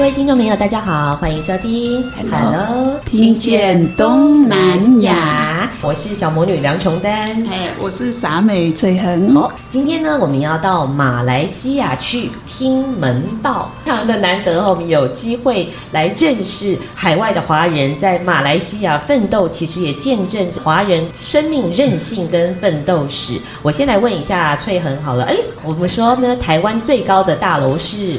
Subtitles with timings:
[0.00, 9.34] 各位听众朋友，大家好，欢迎收听 Hello，听见东南亚，我是小魔女梁琼丹，哎，我是傻美翠恒。
[9.34, 23.38] 好，今天呢，我们要到马来西亚去听门道，非常的难得，我们有机会来认识海外的华人在马来西亚奋斗，其实也见证着华人生命韧性跟奋斗史。
[23.60, 28.18] 我先来问一下翠恒好了，哎，我们说呢，台湾最高的大楼是？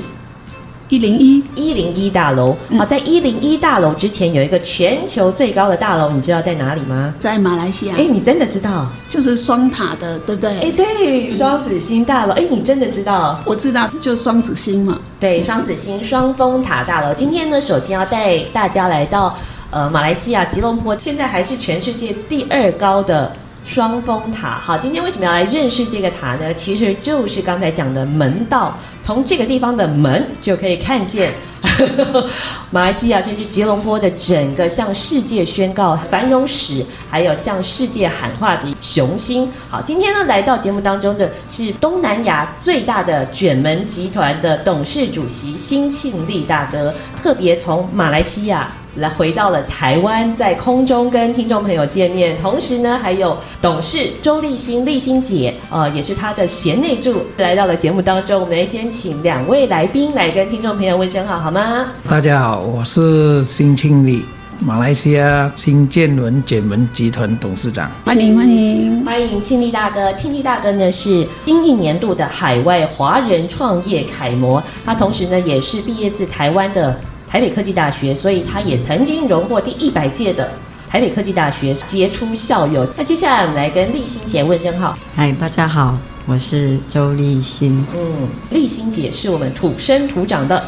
[0.91, 7.15] 一零一一零一大楼，好，在一零一大楼之前有一个全球最高的大楼，你知道在哪里吗？
[7.17, 7.95] 在马来西亚。
[7.95, 8.85] 哎，你真的知道？
[9.07, 10.59] 就是双塔的，对不对？
[10.59, 12.33] 哎，对，双子星大楼。
[12.33, 13.39] 哎，你真的知道？
[13.45, 14.99] 我知道，就双子星嘛。
[15.17, 17.13] 对，双子星双峰塔大楼。
[17.13, 19.37] 今天呢，首先要带大家来到
[19.69, 23.31] 呃马来西亚吉隆坡，现在还是全世界第二高的。
[23.65, 26.53] 双峰塔，好，今天为什么要来认识这个塔呢？
[26.53, 31.31] 其实就是刚才讲的门道，从这个地方的门就可以看见
[32.71, 39.49] 马来西亚甚至吉隆坡的整个向世界宣告繁荣史，还有向世界喊话的雄心。
[39.69, 48.69] 好，今天呢来到节目当中的是东南亚最大的卷门集团的董事主席辛庆利大哥，特别从马来西亚。
[48.95, 58.41] 来回到了台湾，在空中跟听众朋友见面，同时呢，还有董事周立新，立新姐，呃，也是她的贤内助，来到了节目当中。
[58.41, 61.85] 我们来先请两位来宾来跟听众朋友问声好，好吗？
[62.09, 64.25] 大家好，我是辛庆利，
[64.59, 67.89] 马来西亚新建文简文集团董事长。
[68.03, 76.99] 欢迎欢迎欢迎庆利大哥，庆利大哥呢是新一年度的海外华人创业楷模，他同时呢也是毕业自台湾的。
[77.31, 80.51] 台北科技大学，所以他也曾经荣获第一百届的
[80.89, 82.85] 台北科技大学杰出校友。
[82.97, 84.97] 那接下来我们来跟立新姐问声好。
[85.15, 87.87] 嗨，大家好，我是周立新。
[87.95, 90.61] 嗯，丽欣姐是我们土生土长的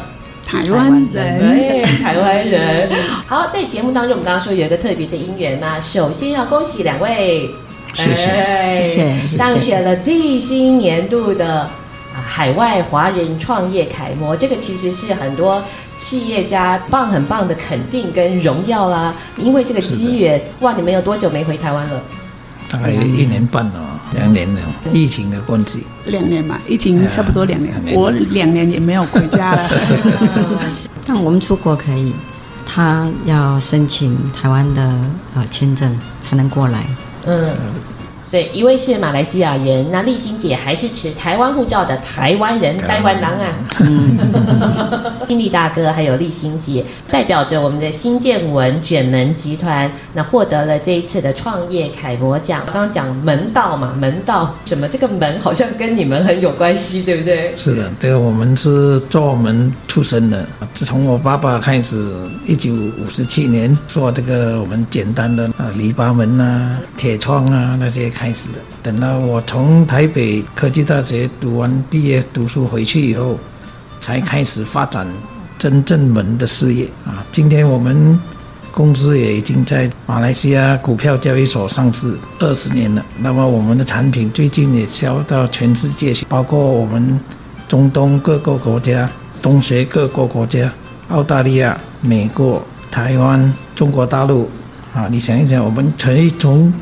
[0.46, 2.88] 台湾人，台湾人。
[3.26, 7.50] 好，在节目当中，我们刚刚说有一个特别的姻缘嘛，首先要恭喜两位，
[7.92, 11.68] 谢谢，谢谢，当选了最新年度的。
[12.14, 15.62] 海外华人创业楷模，这个其实是很多
[15.96, 19.14] 企业家棒很棒的肯定跟荣耀啦。
[19.36, 22.00] 因为这个机缘，哇，你们有多久没回台湾了？
[22.70, 24.60] 大概一年半了，两年了。
[24.92, 27.94] 疫情的关系，两年嘛，疫情差不多两年。
[27.94, 29.70] 我两年也没有回家了。
[31.06, 32.12] 但我们出国可以，
[32.64, 34.82] 他要申请台湾的
[35.34, 36.84] 呃签证才能过来。
[37.26, 37.54] 嗯。
[38.30, 45.14] 对，一位是马来西亚人，那丽欣姐还是持台湾护照的台湾人，台湾人啊。
[45.28, 52.62] 庆利大哥还有丽欣姐，代表着我们的新建文卷门集团，那获得了这一次的创业楷模奖。
[52.66, 54.88] 刚刚讲门道嘛，门道什么？
[54.88, 57.54] 这个门好像跟你们很有关系，对不对？
[57.56, 62.12] 是的，这个我们是做门出身的，自从我爸爸开始，
[62.46, 68.10] 一九五十七年做这个我们简单的啊篱笆门啊、铁窗啊那些。
[68.14, 73.36] 开始的，等到我从台北科技大学读完毕业读书回去以后，
[74.00, 75.06] 才开始发展
[75.58, 77.26] 真正门的事业啊。
[77.32, 78.18] 今天我们
[78.70, 83.04] 公司也已经在马来西亚股票交易所上市二十年了。
[83.18, 87.18] 那么我们的产品最近也销到全世界去，包括我们
[87.68, 89.10] 中东各个国家、
[89.42, 90.72] 东协各个国家、
[91.08, 94.48] 澳大利亚、美国、台湾、中国大陆
[94.94, 95.08] 啊。
[95.10, 96.72] 你想一想，我们可以从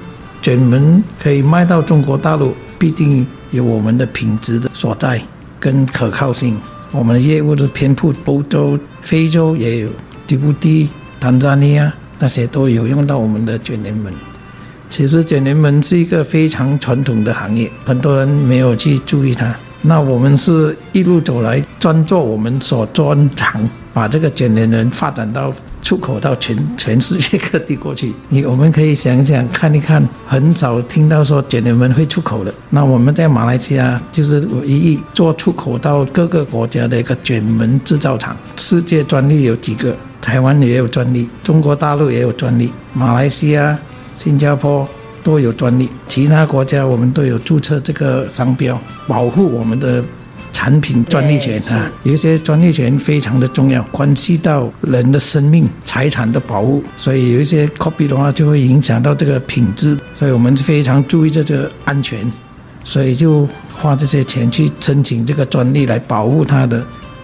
[0.43, 5.23] 卷门可以卖到中国大陆，必定有我们的品质的所在
[5.61, 6.61] 跟可靠性。
[6.91, 9.89] 我们的业务都遍布欧洲、非洲，也有
[10.27, 10.91] 吉布地、
[11.21, 14.13] 坦桑尼亚那些都有用到我们的卷帘门。
[14.89, 19.55] 其实卷帘门是一个非常传统的行业，很多人没有去注意它。
[19.81, 25.53] 那我们是一路走来，专做我们所专长，把这个卷帘门发展到
[25.93, 28.15] 出口到全全世界各地过去。
[28.31, 32.55] 你我们可以想一想，看一看，很少听到说卷帘门会出口的。
[32.71, 38.35] 那我们在马来西亚就是唯一做出口到各个国家的一个卷门制造厂。
[38.57, 39.95] 世界专利有几个？
[40.19, 43.79] 台湾也有专利，中国大陆也有专利，马来西亚、
[44.15, 44.89] 新加坡。
[45.25, 50.03] 都有专利，其他国家我们都有注册这个商标，保护我们的
[50.63, 51.91] 产品专利权啊。
[52.05, 62.31] 有一些专利权非常的重要，关系到人的生命财产的保护，所以有一些 copy 的话就会影响到这个品质，所以我们非常注意这个安全，
[62.85, 66.81] 所以就花这些钱去申请这个专利来保护它的。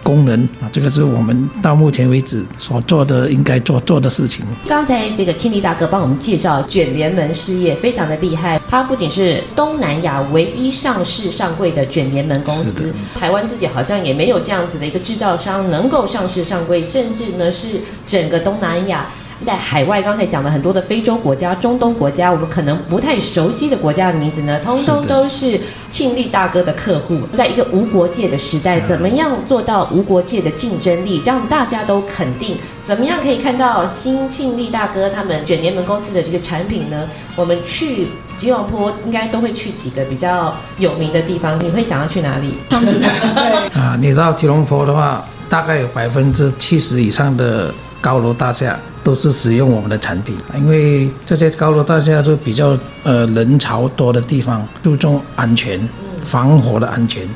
[0.09, 4.43] 功能啊，这个是我们到目前为止所做的应该做做的事情。
[4.67, 19.09] 刚才这个庆利大哥帮我们介绍卷帘门事业非常的厉害，它不仅是东南亚唯一上市上柜的卷帘门公司，台湾自己好像也没有这样子的一个制造商能够上市上柜，甚至呢是整个东南亚。
[19.45, 27.21] 在海外，刚才讲了很多的非洲国家、中东国家，我们可能不太熟悉的国家的名字呢，通通都是庆利大哥的客户。
[27.37, 32.57] 在一个无国界的时代，怎么样做到无国界的竞争力，让大家都肯定？
[32.85, 37.09] 怎么样可以看到新庆利大哥他们卷帘门公司的这个产品呢？
[37.37, 42.55] 我们去吉隆坡应该都会去几个比较有名的地方，你会想要去哪里？
[42.71, 43.11] 双子塔。
[43.41, 48.77] 对啊，你到吉隆坡的话，大概有百分之七十以上的高楼大厦。
[49.09, 55.81] 都是使用我们的产品，因为这些高楼大厦都比较呃人潮多的地方，注重安全、
[56.21, 57.27] 防火的安全，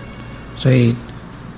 [0.54, 0.94] 所以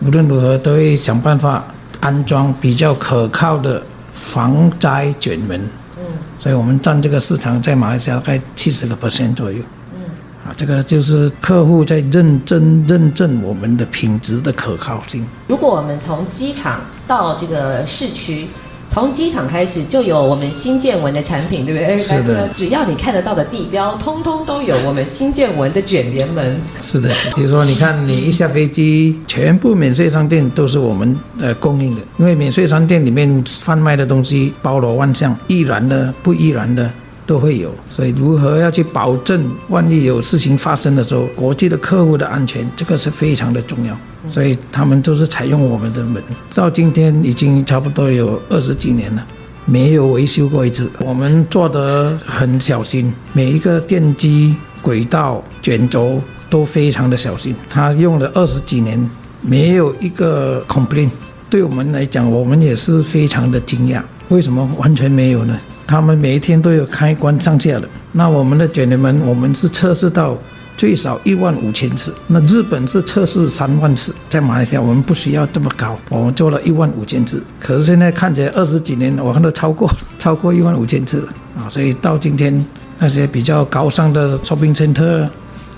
[0.01, 1.65] 无论如何都会想办法
[1.99, 3.83] 安装比较可靠的
[4.15, 5.61] 防灾卷门。
[5.97, 6.05] 嗯，
[6.39, 9.59] 所以我们占这个市场在马来西亚大概七十个 percent 左右。
[9.97, 10.05] 嗯，
[10.47, 15.27] 啊，这个就是客户在认真认证我们的品质的可靠性。
[15.49, 18.47] 如果我们从机场到这个市区。
[18.95, 21.99] 从机场开始就有我们新建文的产品，对不对？
[21.99, 22.49] 是的。
[22.55, 26.57] 只要你看得到的地标，通通都有我们新建文的卷帘门。
[26.81, 27.11] 是的。
[27.35, 36.89] 比如说，你看你一下飞机，全部免税商店都是我们呃供应的，因为免税商店里面贩卖的东西包罗万象，易燃的、不易燃的。
[37.27, 43.97] 都会有，所以如何要去保证，万一有事情发生的时候，国际的客户的安全，这个是非常的重要。
[44.27, 46.23] 所以他们都是采用我们的门，
[46.55, 49.27] 到今天已经差不多有二十几年了，
[49.67, 50.91] 没有维修过一次。
[51.01, 57.55] 我们做得很小心，每一个电机、轨道、卷轴都非常的小心。
[57.69, 58.99] 他用了二十几年，
[59.43, 61.11] 没有一个 complaint。
[61.51, 65.59] 对我们来讲，我们也是非常的惊讶，为什么完全没有呢？
[65.87, 67.89] 他们每一天都有开关上架的。
[68.13, 70.37] 那我们的卷帘门，我们是测试到
[70.77, 72.15] 最少一万五千次。
[72.27, 77.43] 那日本是测试三万次，在马来西亚我们不需要这么高，我们做了一万五千次。
[77.61, 81.29] 可是现在看起来二十几年，我看到超过 超过一万五千次了
[81.59, 81.69] 啊！
[81.69, 82.65] 所以到今天
[82.99, 85.29] 那些比较高尚的 shopping center，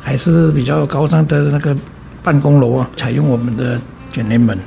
[0.01, 1.77] 还是比较高尚的那个
[2.23, 3.81] 办公楼啊，采用我们的
[4.11, 4.59] 卷帘门，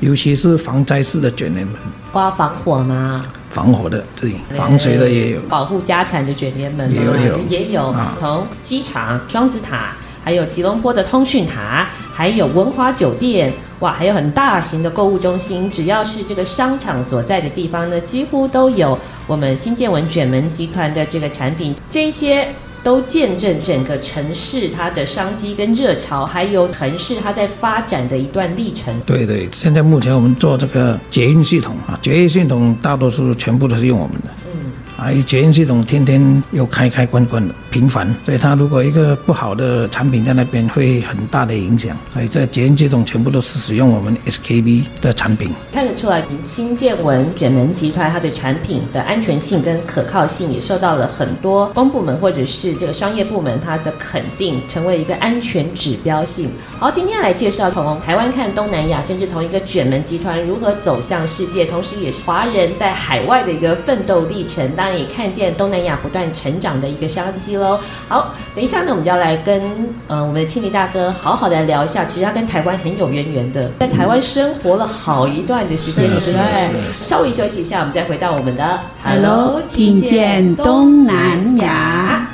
[0.00, 1.76] 尤其是防灾式的卷帘门。
[2.14, 3.24] 要防火吗？
[3.48, 7.94] 防火的，对，防水的也有，保护家产的卷帘门也有，有也有。
[8.16, 9.92] 从机场双子塔，
[10.24, 22.48] 还有吉隆坡的通讯塔，还有文华酒店，哇，还有很大型的购物中心，只要是这个商场所在的地方呢，几乎都有我们新建文卷门集团的这个产品，这些。
[22.82, 28.94] 都见证整个城市它的商机跟热潮，还有城市它在发展的一段历程。
[29.04, 34.28] 对对，现在目前我们做这个捷运系统啊，捷运系统大多数全部都是用我们的。
[34.46, 34.72] 嗯。
[34.96, 45.50] 啊，捷运系统天天又开开关关的频繁，所以它如果一个不好的产品在那边会很大的影响，所以这捷运系统全部都是使用我们 SKB 的产品。
[45.72, 56.50] 看得出来，新建文卷门集团它的产品的安全性跟可靠性也受到了很多公部门或者是这个商业部门它的肯定，成为一个安全指标性。
[56.78, 64.66] 好，今天来介绍从台湾看东南亚，甚至从一个卷门集团如何走向世界，同时也是华人在海外的一个奋斗历程。
[64.76, 67.78] 当然也看见东南亚不断成长的一个商机喽。
[68.08, 69.62] 好，等一下呢，我们就要来跟
[70.06, 72.04] 呃我们的庆利大哥好好的来聊一下。
[72.04, 76.92] 其实他跟台湾很有渊源的，在台湾生活了好一段的时间，对不对？
[76.92, 82.26] 稍微休息一下，我们再回到我们的 Hello，听见东南亚。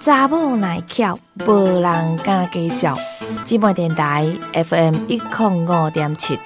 [0.00, 2.96] 查某耐巧，无人敢介绍。
[3.44, 6.38] 芝麻电台 FM 一零五点七。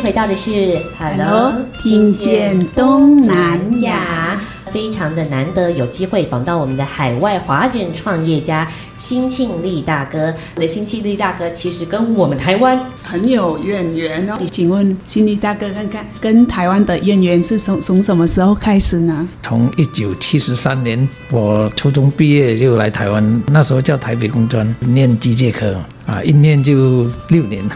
[0.00, 1.52] 回到的是 Hello，
[1.82, 4.40] 听见东南亚。
[4.72, 10.32] 非常的难得有机会访到我们的海外华人创业家辛庆利大哥。
[10.54, 14.38] 我的辛庆利大哥其实跟我们台湾很有渊源哦。
[14.48, 19.28] 请问庆利大哥，看看跟台湾的渊源是从从什么时候开始呢？
[19.42, 25.74] 从一九七十三年，我初中毕业就来台湾，那时候叫台北工专，念机械科
[26.06, 27.68] 啊，一念就六年。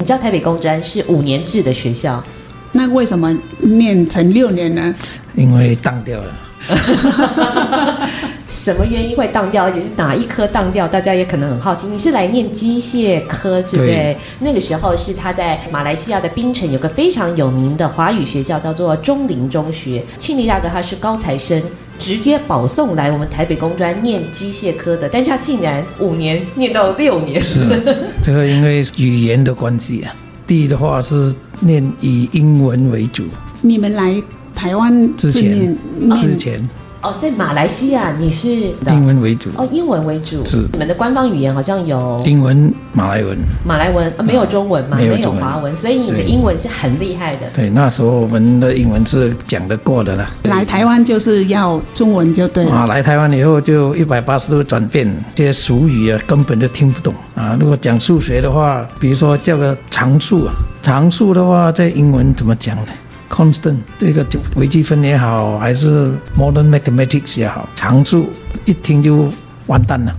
[0.00, 2.24] 你知道台北工专是五年制的学校？
[2.72, 4.94] 那为什么念成六年呢？
[5.36, 6.34] 因为当掉了。
[8.48, 9.64] 什么原因会当掉？
[9.64, 10.88] 而且是哪一科当掉？
[10.88, 11.86] 大家也可能很好奇。
[11.86, 13.86] 你是来念机械科，对不对？
[13.86, 14.16] 对。
[14.38, 20.02] 那个时候是他在马来西亚的槟城有个非常有名的华语学校，叫做中林中学。
[20.18, 21.62] 庆利大哥他是高材生，
[22.00, 27.40] 直接保送来我们台北工专念机械科的，但是他竟然五年念到六年。
[27.44, 27.60] 是，
[28.24, 30.12] 这个因为语言的关系啊。
[30.46, 33.24] 第一的话是念以英文为主。
[33.60, 34.20] 你们来
[34.54, 35.76] 台湾之前，
[36.16, 36.58] 之前。
[37.02, 38.48] 哦，在马来西亚你是
[38.86, 39.48] 英文为主。
[39.56, 40.44] 哦，英文为主。
[40.44, 40.58] 是。
[40.72, 47.46] 你们的官方语言好像有英文、马来文、马来文，没有中文嘛，没有华文，所以你的英文是很厉害的。
[47.54, 50.28] 对，那时候我们的英文是讲得过的了。
[50.44, 52.70] 来台湾就是要中文就对了。
[52.70, 57.14] 啊，来台湾以后就一百八十度转变，这些俗语啊根本就听不懂。
[57.34, 57.56] 啊。
[57.58, 60.52] 如果讲数学的话，比如说叫个常数啊，
[60.82, 62.92] 常数的话在英文怎么讲呢
[63.30, 68.28] ？Constant 这个微积分也好，还是 Modern Mathematics 也好，常数
[68.64, 69.32] 一听就
[69.68, 70.12] 完蛋了。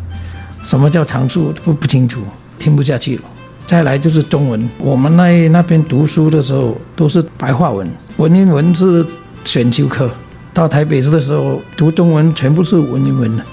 [0.63, 2.21] 什么叫常数都不清楚，
[2.57, 3.23] 听不下去了。
[3.67, 9.05] 再来就是中文，我们那那边读书的时候都是白话文，文言文是
[9.43, 10.09] 选修课。
[10.53, 13.43] 到台北市的时候读中文全部是文言文的，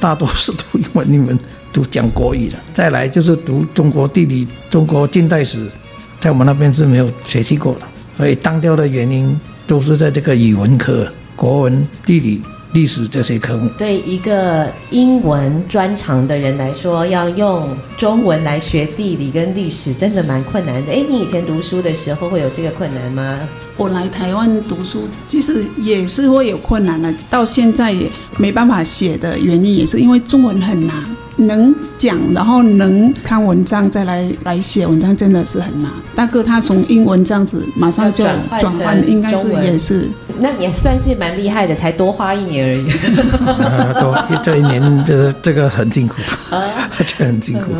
[0.00, 1.38] 大多数读文言文，
[1.72, 2.56] 读讲国语的。
[2.72, 5.66] 再来就是读中国地理、中国近代史，
[6.18, 7.80] 在我们那边是没有学习过的。
[8.18, 11.06] 所以单调的原因都是在这个语文科、
[11.36, 13.70] 国文、地理、历史这些科目。
[13.78, 20.92] 对一个英文专长的人来说，要用中文来学地理跟历史，真的蛮困难的。
[20.92, 23.38] 哎，你以前读书的时候会有这个困难吗？
[23.78, 30.96] 我来台湾读书，其实也是会有困难的，到现在也没办法写的原因，也是因为中文很难。
[31.40, 35.88] 能讲，然后能看文章，再来来写文章，真的是很难。
[36.16, 38.24] 大哥他从英文这样子马上就
[38.58, 40.08] 转换，应该是也是。
[40.40, 42.90] 那你算是蛮厉害的，才多花一年而已。
[43.46, 46.16] 啊、多这一年，这这个很辛苦，
[47.06, 47.70] 就 很辛苦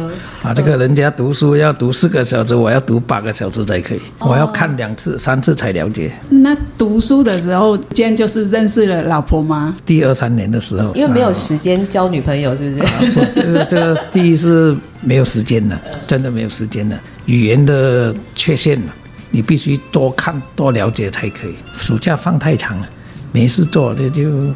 [0.43, 0.55] 啊。
[0.55, 6.13] 这个人家读书要读四个小时，我要读八个小时才可以，我要看两次、三次才了解。
[6.31, 9.77] 那读书的时候，间就是认识了老婆吗？
[9.85, 12.83] 第二三年的时候，因为没有时间交女朋友，是不是？
[12.83, 12.93] 啊
[13.35, 16.99] 这个这个第一是没有时间了，真的没有时间了。
[17.27, 18.95] 语言的缺陷了，
[19.31, 21.55] 你必须多看多了解才可以。
[21.75, 22.89] 暑假放太长了，
[23.33, 24.53] 没事做，那就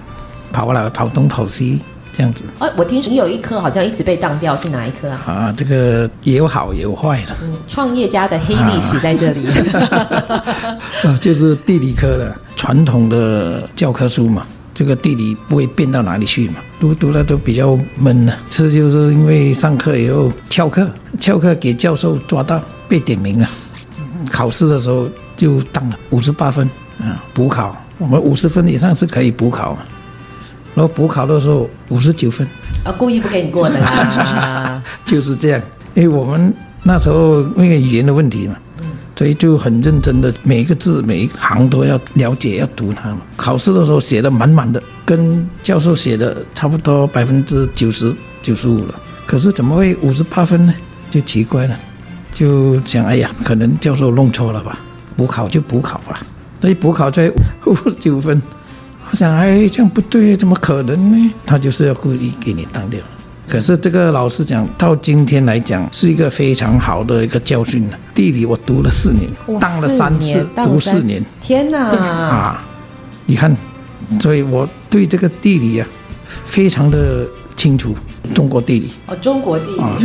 [0.50, 1.80] 跑来跑东跑西
[2.12, 2.44] 这样子。
[2.58, 5.22] 哎，我听说你有一科好像一直被当掉，是哪一科啊？
[5.26, 7.34] 啊，这个也有好也有坏的。
[7.42, 9.46] 嗯，创业家的黑历史在这里。
[11.04, 14.46] 啊， 就是地理科的传统的教科书嘛。
[14.74, 16.54] 这个地理不会变到哪里去嘛？
[16.80, 18.32] 读读的都比较闷呢。
[18.48, 20.88] 这就是因为上课以后翘课，
[21.20, 23.46] 翘课给教授抓到被点名了，
[24.30, 26.66] 考试的时候就当了五十八分
[26.98, 29.76] 啊，补考我们五十分以上是可以补考，
[30.74, 32.46] 然后补考的时候五十九分
[32.84, 35.60] 啊，故意不给你过的啦， 就是这样，
[35.94, 36.52] 因为我们
[36.82, 38.56] 那时候因为语言的问题嘛。
[39.14, 43.16] 所以就很认真的，每一个字每一行都要了解，要读它。
[43.36, 48.94] 考试的时候写的满满的，跟教授写的差不多百分之九十九十五了。
[49.24, 50.74] 可是怎么会五十八分呢？
[51.08, 51.76] 就奇怪了，
[52.32, 54.76] 就想哎呀，可能教授弄错了吧？
[55.16, 56.18] 补考就补考吧。
[56.60, 57.30] 所以补考才
[57.66, 58.42] 五十九分，
[59.12, 61.34] 我想哎，这样不对，怎么可能呢？
[61.44, 62.98] 他就是要故意给你当掉。
[63.46, 67.86] 可是这个老师讲到今天来讲是一个非常好的一个教训。
[68.14, 69.28] 地理我读了四年，
[69.60, 71.22] 当了三次，读四年。
[71.42, 71.78] 天哪！
[71.90, 72.64] 啊，
[73.26, 73.54] 你看，
[74.18, 75.86] 所以我对这个地理啊
[76.46, 77.94] 非常的清楚。
[78.34, 79.78] 中国地理哦，中国地理。
[79.78, 79.98] 啊，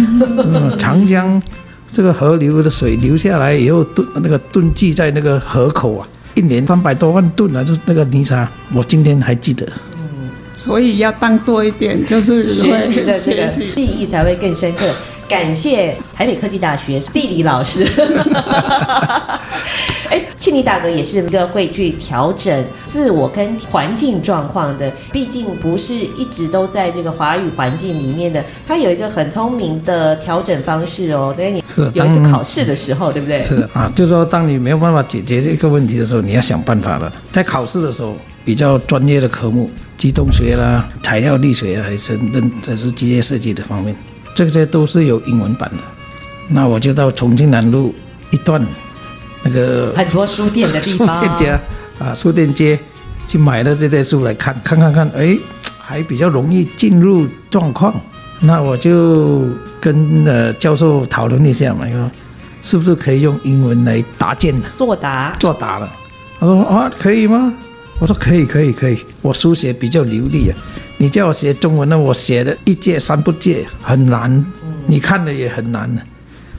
[0.78, 1.42] 长江
[1.90, 6.06] 这个河流的水流下来以后，吨那个吨积在那个河口啊，
[6.38, 9.68] 一年三百多万吨啊，就是那个泥沙，我今天还记得。
[10.54, 14.86] 所以要当多一点，就是学习的这个记忆才会更深刻。
[15.28, 17.86] 感谢台北科技大学地理老师。
[20.10, 31.34] 哎，庆利大哥也是一个会去调整自我跟环境状况的，毕竟不是一直都在这个华语环境里面的，他有一个很聪明的调整方式哦。
[31.36, 33.42] 对，你是有一次考试的时候，对不对？
[33.42, 37.12] 是啊，就是说当你没有办法解决这个问题的时候，你要想办法了。
[37.30, 38.16] 在考试的时候，
[38.46, 43.94] 比较专业的科目，机动学啦、材料力学还是认，还是机械设计的方面，
[44.46, 45.78] 这些都是有英文版的。
[46.50, 47.94] 那我就到重庆南路
[48.30, 48.64] 一段。
[49.44, 51.60] 那个很多书店的地方，书店家
[52.06, 52.78] 啊，书店街
[53.28, 55.38] 去买了这些书来看，看看看，哎，
[55.80, 57.94] 还比较容易进入状况。
[58.40, 59.48] 那我就
[59.80, 62.12] 跟呃教授讨论一下嘛，说
[62.62, 64.66] 是不是可以用英文来答卷呢？
[64.76, 65.90] 作答，作答了。
[66.40, 67.54] 他说啊，可以吗？
[68.00, 69.00] 我说可以，可以，可以。
[69.22, 70.58] 我书写比较流利啊，
[70.98, 74.46] 你叫我写中文呢，我写的一届三不届，很难，
[74.88, 76.02] 你看的也很难呢。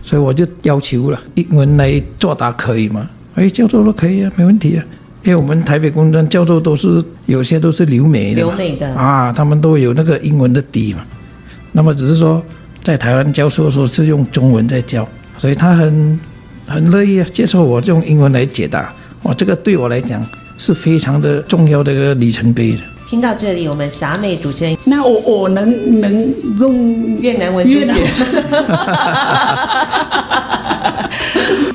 [0.05, 3.09] 所以我就要求了，英文来作答可以吗？
[3.35, 4.85] 哎，教授说可以啊，没问题啊。
[5.25, 11.05] 因为我们台北工专教授都是有些都是留美的，留美的啊，他们都有那个英文的底嘛。
[11.73, 12.43] 那么只是说
[12.83, 16.19] 在台湾教授说是用中文在教，所以他很
[16.67, 18.95] 很乐意啊接受我用英文来解答。
[19.25, 20.25] 哇，这个对我来讲
[20.57, 22.79] 是非常的重要的一个里程碑的。
[23.09, 27.93] 听到这里，我们傻美主持人，那我我能能用越南文学写，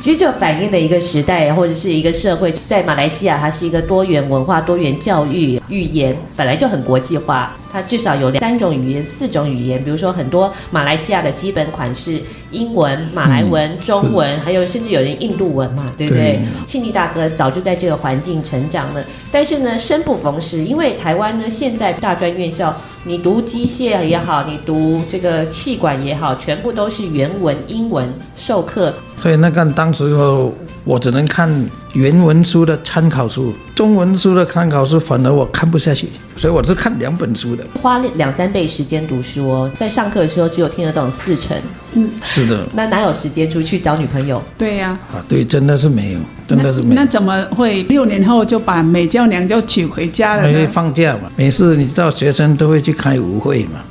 [0.04, 7.56] 其实就反映了一个时代或者是一个社会，在马来西亚，它是一个多元文化、多元教育，语言本来就很国际化。
[7.72, 16.38] 它至少有两三种语言、四种语言，比如说很多马来西亚的基本款是英文、马来文、嗯、中文，还有甚至有人印度文嘛，对不对？
[16.66, 30.54] 庆利大哥早就在这个环境成长了，但是呢，生不逢时，因为台湾呢现在大专院校，你读机械也好，你读这个气管也好，全部都是原文英文授课，所以那个当时候
[30.84, 31.50] 我只能看
[31.94, 33.54] 原文书的参考书。
[33.76, 41.58] 中文书的参考书反而我看不下去，所以我是看两本书的，花两三倍时间读书哦，在上课的时候只有听得懂四成，
[41.94, 44.42] 嗯，是的，那哪有时间出去找女朋友？
[44.58, 46.94] 对呀，啊，对，真的是没有，真的是没有。
[46.94, 50.48] 那，那怎么会六年后就把美娇娘就娶回家了？
[50.52, 53.82] 因为放假嘛，每次你知道学生都会去开舞会嘛，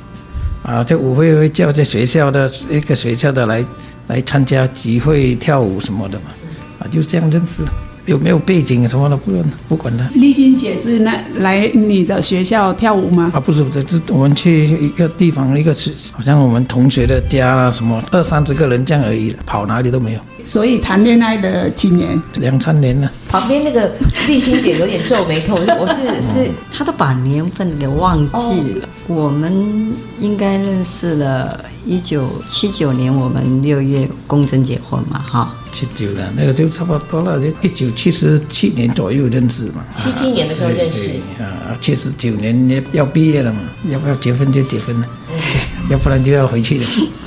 [0.63, 3.63] 啊，这舞会会叫这学校的一个学校的来
[4.07, 6.25] 来参加集会跳舞什么的嘛，
[6.79, 7.63] 啊，就这样认识。
[8.05, 10.05] 有没有背景什么的不论，不管他。
[10.15, 13.31] 立新姐是那来你的学校跳舞吗？
[13.33, 20.19] 啊，不是不是，是我们去一个地方，一个是好像我们同学的家啊，什么二三十个人这样而已，跑哪里都没有。
[20.45, 22.21] 所以谈恋爱的几年？
[22.39, 23.11] 两三年了。
[23.29, 23.91] 旁边那个
[24.27, 28.85] 丽欣姐有点皱眉头，我是 是，她都把年份给忘记了。
[28.85, 35.55] 哦、我们应该认识了一九七九年，我们六月公证结婚嘛，哈。
[35.71, 39.83] 七九的，那个就差不多了，就一九七十七年左右认识嘛。
[39.95, 41.09] 七七年的时候认识。
[41.39, 45.35] 啊，七十九年要毕业了嘛，要不要结婚就结婚了， 嗯、
[45.89, 46.85] 要不然就要回去了。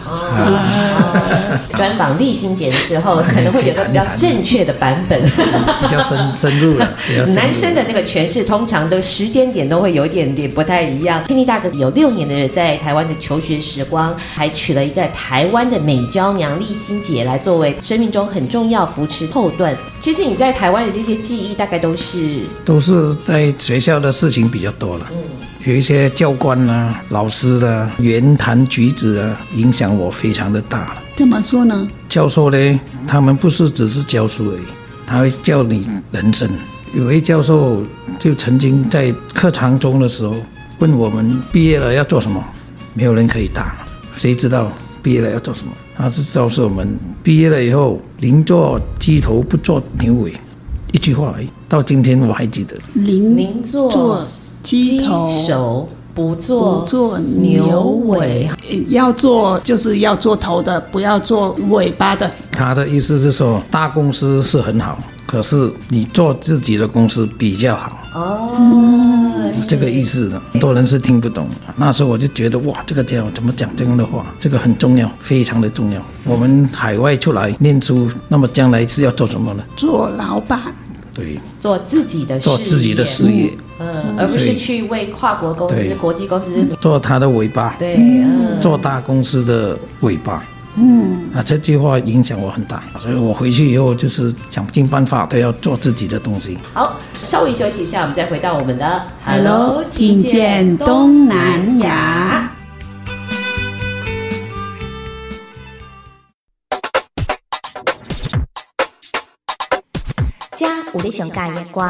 [0.09, 6.89] 哦，专访丽欣姐的时候，可能会有个比较正确的版本，比较深深入了。
[7.35, 11.25] 男生的那个诠释，通常都时间点都会有一点点不太一样。
[11.25, 19.77] 天力大哥有六年的在台湾的求学时光，还娶了一个台湾的美娇娘立新姐来作为生命中很重要扶持后盾。
[19.99, 25.07] 其实你在台湾的这些记忆，大概都是都是在学校的事情比较多了。
[25.11, 25.19] 嗯。
[25.67, 31.03] 有一些教官啊、老师的言谈举止啊，影响我非常的大了。
[31.17, 31.89] 怎么说呢？
[32.09, 34.63] 教授呢，他们不是只是教书而已，
[35.05, 36.49] 他会教你人生。
[36.95, 37.83] 有位教授
[38.17, 40.37] 就曾经在课堂中的时候
[40.79, 42.41] 问我们：毕业了要做什么？
[42.95, 43.75] 没有人可以答，
[44.17, 44.71] 谁知道
[45.03, 45.73] 毕业了要做什么？
[45.97, 50.33] 他是告诉我们：毕业了以后，宁做鸡头不做牛尾，
[50.93, 51.49] 一句话而已。
[51.69, 52.77] 到今天我还记得。
[52.95, 54.25] 宁宁做。
[54.67, 58.51] 鸡头不做不做牛尾，
[58.89, 62.29] 要做就是要做头的，不要做尾巴的。
[62.51, 67.93] 他的意思是说，大公司是很好，可是你做自己的公司比较好。
[68.13, 71.47] 哦，这个意思的，很多人是听不懂。
[71.77, 74.27] 那时候我就觉得，哇，这个家伙怎么讲这样的话？
[74.41, 76.03] 这个很重要，非常的重要。
[76.25, 79.63] 我们海外出来念书，那么将来是要做什么呢？
[79.77, 80.61] 做老板。
[81.17, 83.51] 对，做自己的事业，做自己的事业。
[83.79, 86.67] 嗯，而不是去为跨国公司、国际公司。
[86.79, 90.45] 做他的尾巴，对，嗯，做大公司的尾巴，
[90.77, 96.57] 嗯，啊，这句话影响我很大，所以我回去以后就是想尽办法都要做自己的东西。
[96.73, 102.56] 好，稍微休息一下，我们再回到我们的 Hello，听见东南亚。
[111.03, 111.89] 你上喜欢的歌，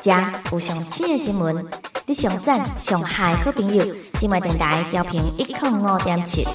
[0.00, 0.10] 这
[0.52, 1.66] 有上新的新闻，
[2.06, 3.84] 你上赞上嗨好朋友，
[4.18, 6.46] 今晚电台调频一点五点七。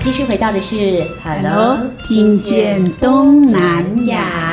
[0.00, 4.51] 继续回到的是 Hello，听见东南亚。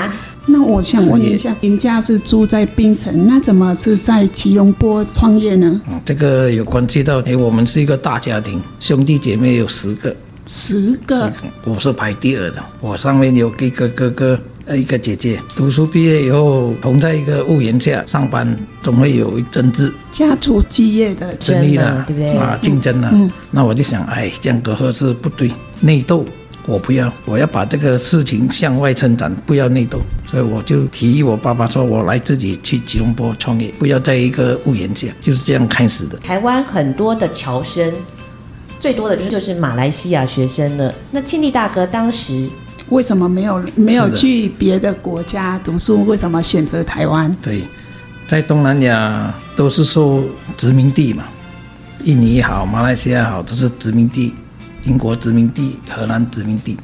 [0.52, 5.82] 那我想问一下，您家是住在槟城，那怎么是在吉隆坡创业呢？
[5.88, 11.32] 嗯，这个有关系到，哎，我们是一个大家庭，兄弟姐妹有十个，十个，十个，
[11.66, 14.40] 我是排第二的，我上面有一个哥哥。
[14.78, 22.38] 一个姐姐读书毕业以后，同在一个屋檐下上班，总会有争执，家族企业的争议了，对不对？
[22.38, 23.10] 啊，竞争了。
[23.12, 26.24] 嗯，那我就想，哎，这样隔阂是不对，内斗，
[26.70, 30.00] 我不要，我要把这个事情向外伸展，不要内斗。
[30.28, 36.18] 所以我就提议我爸爸说，我来自己去吉隆坡创业，不要在一个屋檐下，就是这样开始的。
[36.20, 37.92] 台湾很多的侨生，
[38.80, 40.94] 最多的就是马来西亚学生了。
[41.12, 42.48] 那庆利大哥当时。
[42.90, 46.04] 为什么没有没有去别的国家读书？
[46.08, 47.32] 为什么选择台湾？
[47.40, 47.62] 对，
[48.28, 50.24] 在东南亚都是受
[50.58, 51.26] 殖民地嘛，
[52.04, 54.34] 印尼也好，马来西亚也好，都是殖民地，
[54.84, 56.78] 英国殖民地、荷兰殖民地。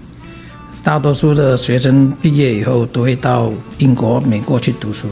[0.83, 5.07] 大多数的学生毕业以后都会到英国、美国去读书。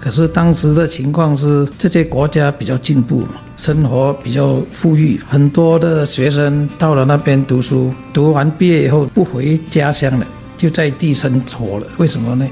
[0.00, 3.24] 可是当时的情况是，这些国家比较进步。
[3.56, 10.24] 生活比较富裕，很多的学生到了那边读书，读完毕业以后不回家乡了，
[10.56, 11.86] 就在地生活了。
[11.96, 12.48] 为什么呢？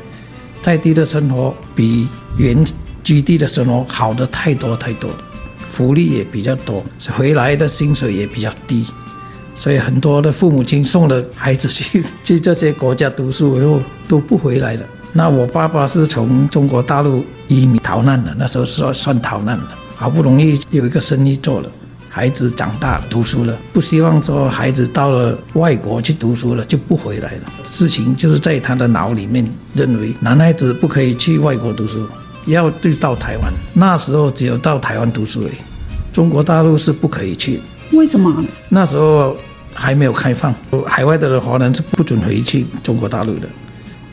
[0.61, 2.67] 在地的生活比原
[3.05, 5.17] 居地的生活好的太多太多了，
[5.71, 6.85] 福利也比较多，
[7.17, 8.85] 回来的薪水也比较低，
[9.57, 14.83] 所以很多的父母亲送了孩子去 去这些国家读书以后都不回来了。
[15.13, 19.65] 那我爸爸是从中国大陆移民逃难的，那时候算算逃难的。
[19.97, 21.71] 好不容易有一个生意做了，
[22.11, 27.53] 孩子长大，读书了，不希望说孩子到了外国去读书了就不回来了。
[27.65, 32.07] 事情就是在他的脑里面认为男孩子不可以去外国读书，
[32.45, 33.51] 要就到台湾。
[33.73, 35.55] 那时候只有到台湾读书而已，
[36.13, 37.59] 中国大陆是不可以去。
[37.93, 38.45] 为什么？
[38.69, 39.35] 那时候
[39.77, 40.55] 还没有开放，
[40.87, 43.47] 海外的华人是不准回去中国大陆的，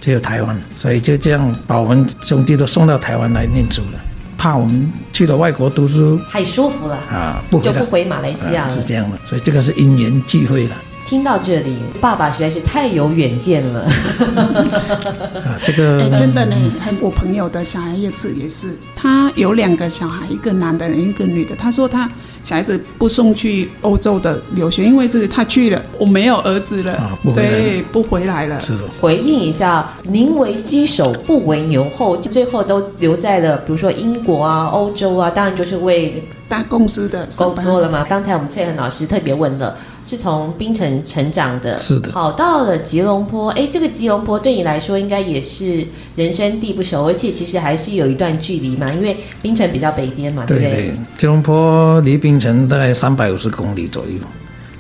[0.02, 4.00] 只有台湾，所以就这样把我们兄弟都送到台湾来念书了。
[4.38, 10.76] 怕我们去了外国读书太舒服了啊，不回就不回马来西亚了，啊，是这样的，所以这个是因缘际会了。
[11.14, 13.82] 听到这里，爸爸实在是太有远见了。
[15.46, 21.56] 啊，这个、欸、真的呢，很我朋友的小孩也是也是，他有两个小孩，一个男的，一个女的。
[21.56, 22.10] 他说他
[22.44, 28.60] 小孩子不送去欧洲的留学，因为是他去了，我没有儿子了，对，不回来了。
[28.60, 28.80] 是的。
[29.00, 38.04] 回应一下，宁为鸡首不为牛后，最后都留在了，比如说英国啊、欧洲啊，当然就是为大公司的工作了嘛。
[38.04, 39.78] 刚才我们翠恒老师特别问了。
[40.06, 43.52] 是从槟城成长的，是的，跑到了吉隆坡。
[43.52, 45.86] 哎，这个吉隆坡对你来说应该也是
[46.16, 50.72] 人生地不熟，而且其实还是有一段距离嘛，因为槟城比较北边嘛，对不对？
[50.72, 54.20] 对，吉隆坡离槟城大概三百五十公里左右，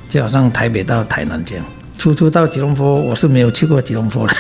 [0.09, 1.65] 就好像台北到台南这样。
[1.97, 4.36] 初初到吉隆坡，我是没有去过吉隆坡的。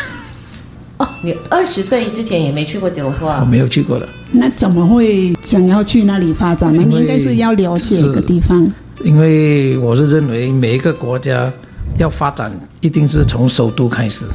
[0.97, 3.39] 哦，你二十岁之前也没去过吉隆坡啊？
[3.41, 4.07] 我没有去过的。
[4.31, 6.83] 那怎么会想要去那里发展呢？
[6.85, 8.69] 你应该是要了解一个地方。
[9.01, 11.51] 因为我是认为每一个国家
[11.97, 12.51] 要发展，
[12.81, 14.25] 一定是从首都开始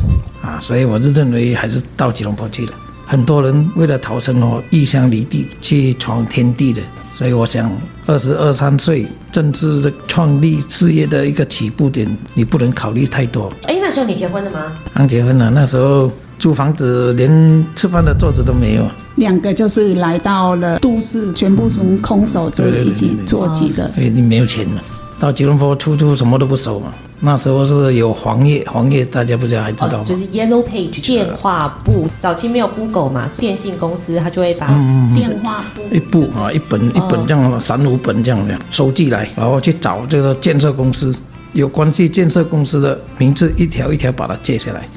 [0.42, 2.72] 啊，所以我是认为还是到吉隆坡去了。
[3.06, 6.82] 很多人为了讨生活，异乡离地去闯天地的，
[7.16, 7.70] 所以我想
[8.06, 13.50] 二十二三岁正是的创立事业的一个起步点，你不能考虑太多。
[13.62, 14.76] 哎，那时候你结婚了吗？
[14.92, 16.10] 刚结婚了，那时候。
[16.38, 23.90] 租房子连吃饭的桌子都没有，两个就是来到了都市，全部从空手就一起做起的。
[23.96, 24.82] 对，你没有钱了，
[25.18, 26.94] 到吉隆坡出租什么都不收嘛。
[27.20, 30.04] 那时候是有黄页，黄页大家不知道还知道吗？
[30.04, 34.68] 哦、就是 Yellow Page 电话簿，早期没有 Google 嘛，电信公司他就会把
[35.12, 41.12] 电话簿一部啊一本一本这样三五本这样的收寄来，然后去找这个建设公司，
[41.52, 44.88] 有关系建设公司的名字一条一条把它借下来。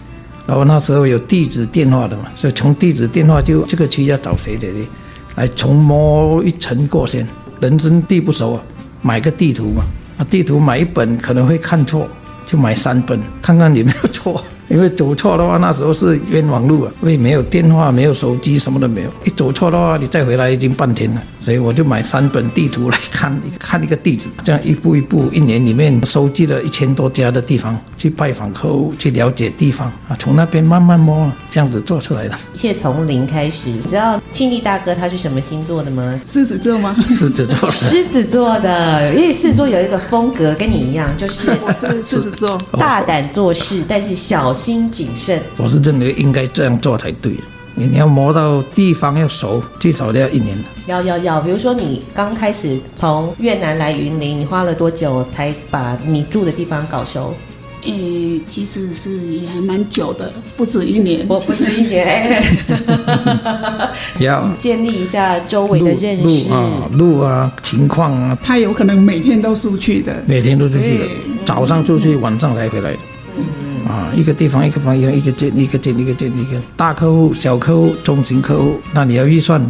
[0.52, 4.86] 然后那时候有地址电话的嘛，所以从地址电话就这个区要找谁谁谁？
[5.36, 7.26] 来从摸一层过先，
[7.62, 8.64] 人生地不熟啊，
[9.02, 9.82] 买个地图嘛，
[10.18, 12.06] 啊地图买一本可能会看错，
[12.46, 19.10] 就买三本看看有没有错， 因为走错的话，那时候是冤枉路啊，因为没有电话，没有手机，什么都没有。
[19.24, 21.24] 一走错的话，你再回来已经半天了。
[21.42, 32.36] 所以我就买三本地图来看，看一个地址，这样一步一步，一年里面收集了一千多家的地方，去拜访客户，去了解地方啊，从那边慢慢摸，这样子做出来的。
[32.54, 33.70] 一切从零开始。
[33.72, 36.22] 你知道庆利大哥他是什么星座的吗？
[36.28, 36.96] 狮子座吗？
[37.10, 37.72] 狮子座。
[37.72, 45.42] 狮子座的，因为狮子座有一个风格跟你一样，就是我是狮子座，大胆做事，但是小心谨慎。
[45.58, 47.36] 我是认为应该这样做才对。
[47.88, 50.58] 你要磨到地方要熟，最少都要一年。
[50.88, 57.34] 要要要，比如说你刚开始从越南来云林，你花了多久才把你住的地方搞熟？
[57.84, 61.26] 诶，其实是也还蛮久的，不止一年。
[61.28, 62.44] 我 不止一年。
[64.20, 68.38] 要建立一下周围的认识路啊，路啊，情况啊。
[68.44, 71.06] 他有可能每天都出去的，每天都出去的，
[71.44, 73.00] 早上出去，晚上才回来的。
[73.92, 79.62] 啊，一个地方一个方一个，一个建一个建一个建一个大客户、小客户、中型客户，那你要预算，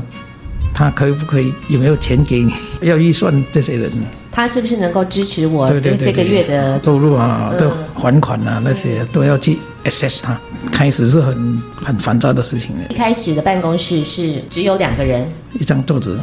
[0.75, 1.51] 他可以不可以？
[1.69, 2.53] 有没有钱给你？
[2.87, 3.91] 要预算这些人，
[4.31, 7.53] 他是不是能够支持我这这个月的收入啊？
[7.57, 10.39] 的还款啊，那些都要去 assess 他。
[10.71, 12.71] 开始是很很烦躁的事情。
[12.89, 15.27] 一开始的办公室是只有两个人，
[15.59, 16.17] 一张桌子。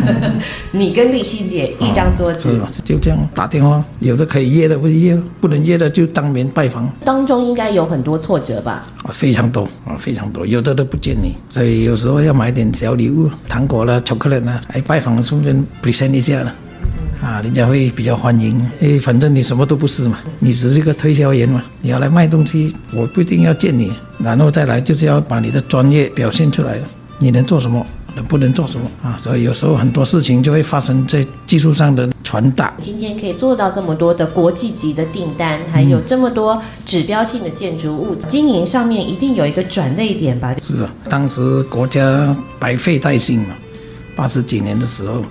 [0.70, 6.88] 你跟丽欣姐一张桌子，就这样打电话，有的可以约的不约，不能约的就当面拜访。
[7.04, 8.82] 当中应该有很多挫折吧？
[9.04, 16.54] 啊非常多啊，非常多，有的都不见你，所以有时候要买点小礼物，糖果啦、巧克力啦，来拜访顺便 present 一下了。
[17.22, 26.86] 啊，人家会比较欢迎，哎反正你什么都不是嘛，你只是一个推销员嘛，你要来卖东西，我不一定要见你，然后再来就是要把你的专业表现出来了，
[27.20, 29.16] 你能做什么，能不能做什么啊？
[29.16, 32.74] 所以有时候很多事情就会发生在技术上的传达。
[32.80, 40.52] 今天可以做到这么多的国际级的订单，还有这么多指标性的建筑物，嗯、经营上面一定有一个转捩点吧？
[40.60, 43.54] 是啊，当时国家百废待兴嘛，
[44.16, 45.22] 八十几年的时候。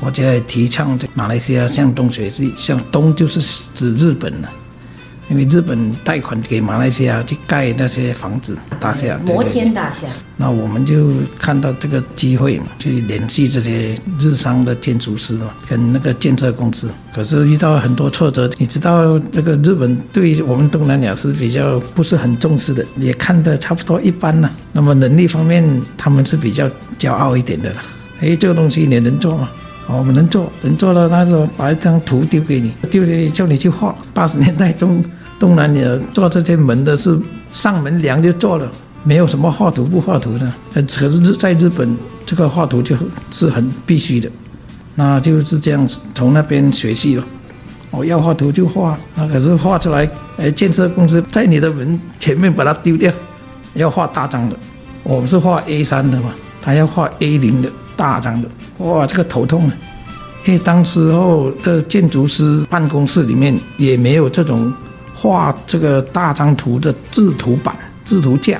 [0.00, 3.40] 国家也提倡这马来西亚向东学习，向东就是
[3.74, 4.48] 指日本了，
[5.28, 10.06] 因为日本贷款给马来西亚去盖那些房子大厦，摩天大厦。
[10.36, 16.90] 那我们就看到这个机会嘛，去联系这些日商的建筑师嘛，跟那个建设公司。
[17.14, 24.50] 可是遇到很多挫折，你知道那个日本对我们东南亚是比较不是很重视的，也看得差不多一般了。
[24.72, 27.82] 那么能力方面，他们是比较骄傲一点的了。
[28.20, 29.48] 哎，这个东西你能做吗？
[29.88, 33.94] 我们能做，能做了，那时候把一张图丢给你，丢给你叫你去画。
[34.12, 35.02] 八十年代东
[35.38, 37.16] 东南亚做这些门的是
[37.52, 38.68] 上门梁就做了，
[39.04, 40.52] 没有什么画图不画图的。
[40.72, 42.96] 可是在日本，这个画图就
[43.30, 44.28] 是很必须的，
[44.96, 47.24] 那就是这样子从那边学习了。
[47.92, 53.12] 我要画图就画，那可是画出来，哎，建设公司在你的门前面把它丢掉，
[53.74, 54.56] 要画大张的。
[55.04, 57.70] 我们是画 A3 的嘛，他要画 A0 的。
[57.96, 59.72] 大张的，哇，这个头痛啊！
[60.44, 64.72] 因为当时候的建筑师办公室里面也没有这种
[65.12, 68.56] 画这个大张图的制图板、制图架，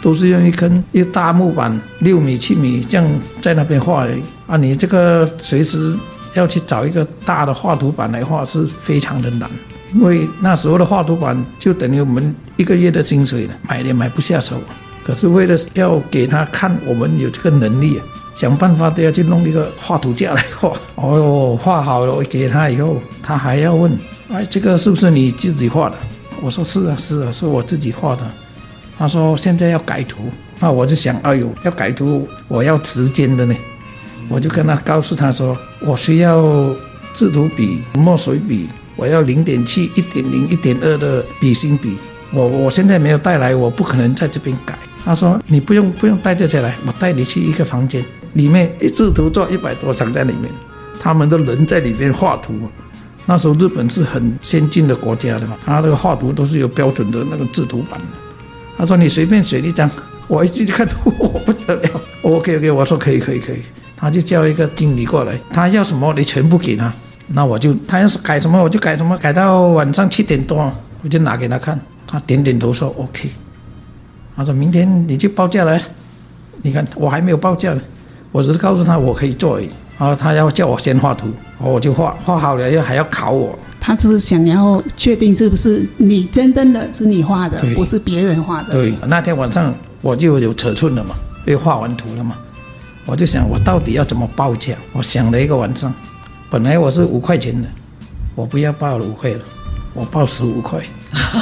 [0.00, 3.04] 都是用一根一大木板，六米、七米这样
[3.40, 4.22] 在那边画而已。
[4.46, 5.96] 啊，你这个随时
[6.34, 9.50] 要去找一个大的画图板来画是非常的难，
[9.92, 14.56] 因为那时候的画图板就等于我们一个月的薪水了，买也买不下手。
[15.02, 18.00] 可是为了要给他看我们有这个能力。
[18.38, 20.72] 想办法都要去弄一个画图架来画。
[20.94, 23.90] 哦，画好了，我给他以后，他还要问
[24.32, 25.96] ：“哎，这个是不是你自己画的？”
[26.40, 28.24] 我说：“是啊，是啊，是我自己画的。”
[28.96, 33.52] 他说：“现在要改图。”那我就想：“哎呦，要改图，我要时间的呢。”
[34.30, 36.72] 我就跟他告诉他说：“我需要
[37.14, 41.96] 制图笔、墨水笔，我要零点七、一点零、一点二的笔芯笔。
[42.30, 50.50] 我我现在没有带来，我不可能在这边改。”他说：“你不用不用带这些来，我带你去一个房间。”里面一制图做一百多张在里面，
[51.00, 52.54] 他们的人在里面画图。
[53.26, 58.06] 那时候日本是很先进的国家的嘛，他那个画图都是有标准的那个制图板的。
[58.78, 59.90] 他说你随便选一张，
[60.26, 62.00] 我一进去看， 我不得了。
[62.22, 63.58] OK OK，我说可以可以可以。
[63.96, 66.90] 他就叫一个经理过来，他要什么你全部给他。
[67.26, 73.28] 那我就他要是改什么我就改什么，改到晚上七点多我就拿给他看，他点点头说 OK。
[74.34, 75.78] 他说明天你就报价来，
[76.62, 77.82] 你看我还没有报价呢。
[78.32, 83.58] 我只是告诉他我可以做而已，然后他要叫我先画图，我就画，画好了又还要考我。
[83.80, 88.72] 他只是想要确定是不是你真正的是你画的，不是别人画的。
[88.72, 91.14] 对，那天晚上我就有尺寸了嘛，
[91.46, 92.36] 又画完图了嘛，
[93.06, 94.74] 我就想我到底要怎么报价？
[94.92, 95.94] 我想了一个晚上，
[96.50, 97.66] 本来我是五块钱的，
[98.34, 99.40] 我不要报了五块了，
[99.98, 100.80] 我报十五块，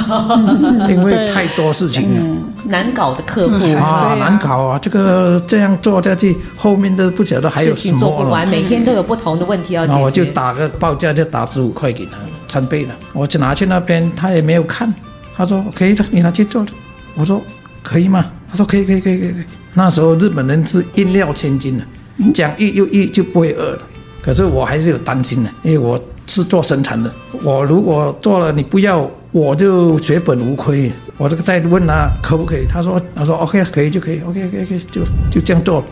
[0.89, 4.79] 因为太多事情了，难搞的客户啊，难搞啊！
[4.79, 7.77] 这个这样做下去，后面都不晓得还有什么。
[7.77, 9.97] 事情做不完，每天都有不同的问题要解决。
[9.99, 12.13] 那我就打个报价，就打十五块给他，
[12.47, 12.95] 三倍了。
[13.13, 14.91] 我就拿去那边，他也没有看，
[15.35, 16.65] 他说可以的，你拿去做。
[17.13, 17.39] 我说
[17.83, 18.25] 可以吗？
[18.49, 19.33] 他说可以，可以，可以，可以。
[19.75, 21.85] 那时候日本人是一料千金的，
[22.33, 23.79] 讲一又一就不会饿了。
[24.19, 26.01] 可是我还是有担心的，因为我。
[26.27, 27.11] 是做生产的，
[27.41, 30.91] 我如果做了你不要，我就血本无亏。
[31.17, 35.83] 我这个再问他可不可以，他说他说 OK 可以就可以，OK OK OK 就就这样做，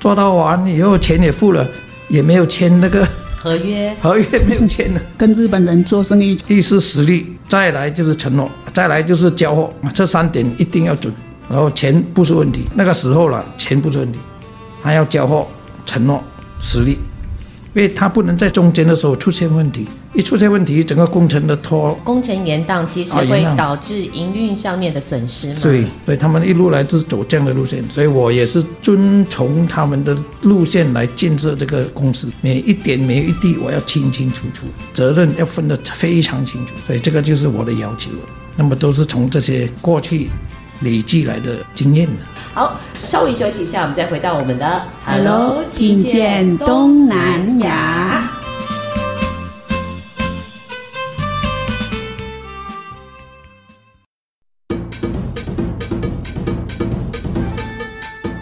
[0.00, 1.66] 做到完以后钱也付了，
[2.08, 5.00] 也没有签那个合约，合约没有签了。
[5.16, 11.12] 跟日本人做生意，一是实力，再来就是承诺，再来就是交货，这三点一定要准。
[11.48, 14.18] 然后钱不是问题，那个时候了钱不是问题，
[14.80, 15.46] 还要交货、
[15.84, 16.22] 承诺、
[16.60, 16.98] 实力。
[17.74, 25.54] 因为它不能在中间的时候出现问题，一出现问题，整个工程的拖，工程延宕，其实会导致营运上面的损失嘛。
[25.62, 38.10] 对，所以他们一路来都是走这样的路线，所以我也是遵从他们的路线来建设这个公司，每一点每一滴我要清清楚楚，责任要分得非常清楚，所以这个就是我的要求。
[38.54, 40.28] 那么都是从这些过去
[40.82, 42.12] 累积来的经验的。
[42.54, 48.28] 好，稍微休息一下，我们再回到我们的 Hello，听见东南亚。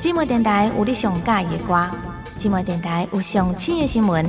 [0.00, 1.90] 寂寞电台有你上喜欢的歌，
[2.38, 4.26] 寂寞电台有上新的新闻，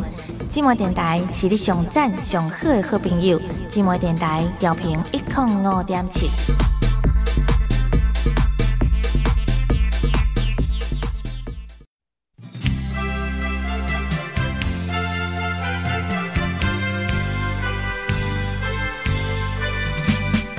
[0.51, 6.29] 寂寞电台是你上赞上好的好朋友，寂寞电台调频一点五点七。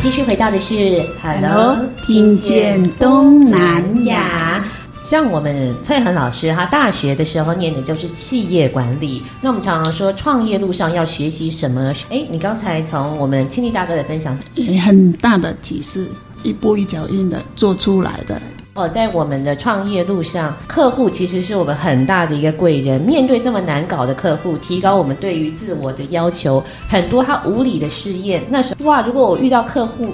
[0.03, 4.65] 继续回到的是 Hello，听见东南亚。
[5.05, 9.23] 像我们翠恒老师，他大学的时候念的就是企业管理。
[9.41, 11.95] 那我们常常说，创业路上要学习什么？
[12.11, 14.37] 哎，你刚才从我们青力大哥的分享，
[14.85, 16.09] 很大的启示，
[16.43, 18.43] 一步一脚印的做出来的。
[18.75, 22.99] 哦，在我们的创业路上，客户其实是我们很大的一个贵人。
[22.99, 28.43] 面对这么难搞的客户，提高我们对于自我的要求，很多他无理的试验。
[28.49, 30.09] 那时候哇，如果我遇到客户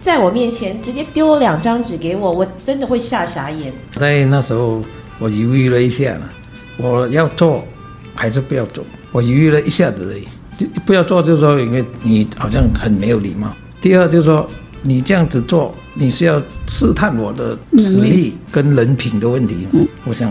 [0.00, 3.72] 在我面前直接丢两张纸给我，我真的会吓傻眼。
[3.94, 4.82] 在那时候，
[5.20, 6.28] 我犹豫了一下呢，
[6.78, 7.62] 我要做
[8.16, 8.84] 还是不要做？
[9.12, 10.26] 我犹豫了一下子而已。
[10.84, 13.46] 不要做就是说，因为你好像很没有礼貌。
[13.80, 14.44] 第二就是说，
[14.82, 15.72] 你这样子做。
[15.94, 20.30] 你是要试探我的实力跟人品的问题，嗯，我想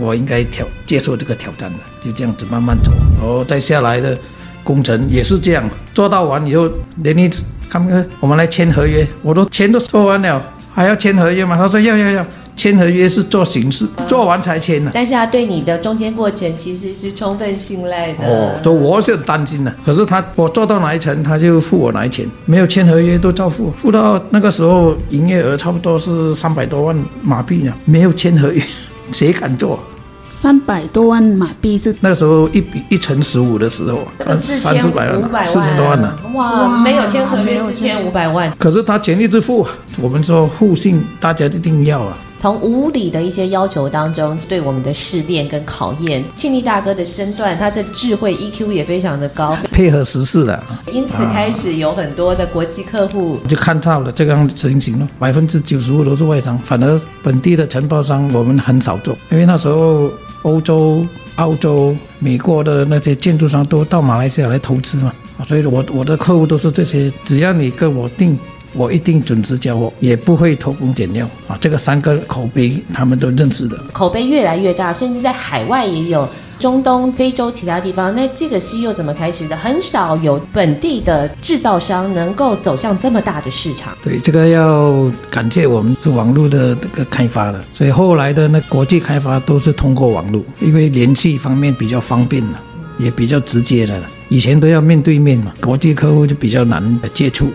[0.00, 4.16] 我应该挑接受这个挑战的，就这样子慢慢走，然后再下来的
[4.64, 7.30] 工程也是这样，做到完以后，连你
[7.68, 10.42] 看看，我们来签合约，我都钱都做完了，
[10.74, 11.56] 还要签合约吗？
[11.56, 12.26] 他说要要要。
[12.54, 14.90] 签合约是做形式，做完才签的。
[14.94, 18.24] 但是他对你的中间过程其实是充分信赖的。
[18.24, 19.74] 哦，所以我是很担心的。
[19.84, 23.70] 可是他我做到哪一层，他就付我哪一钱，没有签合约都照付。
[23.72, 28.62] 付到那个时候，营业额差不多是三百多万马币呢，没有签合约，
[29.10, 29.80] 谁敢做？
[30.20, 36.12] 三百多万马币是那个时候一比一乘十五的时候，三四百万，四千多万呢。
[36.34, 38.52] 哇，没有签合约四千五百万。
[38.58, 39.64] 可是他全力支付，
[40.00, 42.18] 我们说互信，大家一定要啊。
[42.42, 55.08] 从无理的一些要求当中，对我们的试炼跟考验，庆利大哥的身段，他的智慧 EQ 也非常的高，配合时事了，因此开始有很多的国际客户，就看到了这样情形了。
[55.20, 60.10] 百分之九十五都是外商，反而本地的承包商我们很少做，因为那时候
[60.42, 65.12] 欧洲、澳洲、美国的那些建筑商都到马来西亚来投资嘛，
[65.46, 68.36] 所以我我的客户都是这些，只要你跟我定。
[68.74, 71.56] 我一定准时交货，也不会偷工减料啊！
[71.60, 78.14] 这个三个口碑他们都认识的，口碑越来越大，甚至在海外也有中东、非洲其他地方。
[78.14, 79.56] 那这个西又怎么开始的？
[79.56, 83.96] 很少有本地的制造商能够走向这么大的市场。
[84.02, 92.60] 对，这个要感谢我们是网络的这个开发的，所以后来的那国际开发都是通过网络，因为联系方面比较方便了，
[92.98, 94.06] 也比较直接的了。
[94.28, 97.52] 以前都要面对面嘛，国际客户就比较难接触。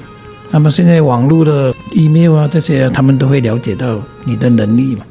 [0.49, 5.05] 那么现在网络的 email 啊，这些他们都会了解到你的能力嘛，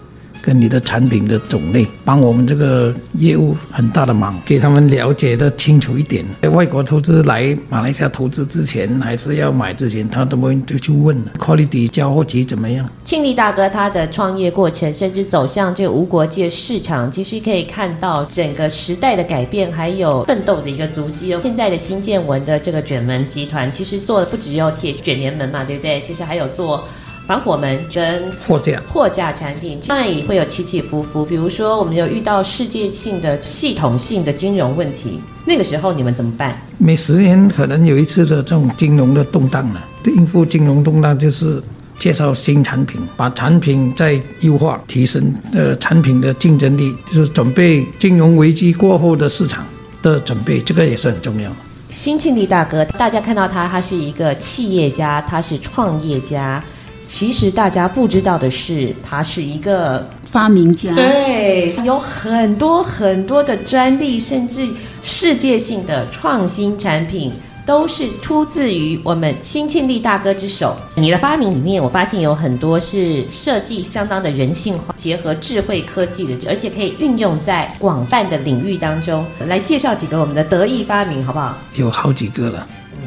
[0.47, 6.25] 跟你的产品的种类，帮我们这个业务很大的忙，给他们了解的清楚一点。
[6.53, 12.89] 外国投资来马来西亚投资之前，还是要买之前，他都会就去问 quality 交货期怎么样。
[13.05, 21.41] 庆利大哥他的创业过程，甚至走向这个无国界市场，其实可以看到整个时代的改变，还有奋斗的一个足迹哦。
[21.43, 26.01] 现在的新建文的这个卷门集团，其实做的不只有铁卷帘门嘛，对不对？
[26.03, 26.87] 其实还有做。
[27.27, 31.25] 防火门跟货架货架产品，当然也会有起起伏伏。
[31.25, 36.57] 比如说，我们有遇到世界性的系统性的金融问题，那个时候你们怎么办？
[36.79, 39.81] 每十年可能有一次的这种金融的动荡呢。
[40.05, 41.61] 应付金融动荡，就是
[41.99, 49.67] 介绍新产品，把产品再优化，提升呃产品的竞争力，就是准备金融危机过后的市场
[50.01, 51.51] 的准备，这个也是很重要。
[51.91, 56.63] 新庆利大哥，大家看到他，他是一个企业家，他是创业家。
[57.07, 64.69] 其实大家不知道的是，他是一个发明家，对，有很多很多的专利，甚至
[65.03, 67.33] 世界性的创新产品，
[67.65, 70.77] 都是出自于我们新庆利大哥之手。
[70.97, 79.25] 你的发明里面，我发现有很多是设计相当的人性化，结合智慧科技的，而且可以运用在广泛的领域当中。
[79.47, 81.57] 来介绍几个我们的得意发明，好不好？
[81.77, 82.67] 有好几个了。